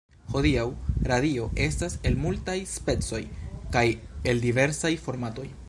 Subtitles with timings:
[0.35, 0.63] Hodiaŭ,
[1.09, 3.21] radio estas el multaj specoj,
[3.77, 3.87] kaj
[4.33, 5.49] el diversaj formatoj.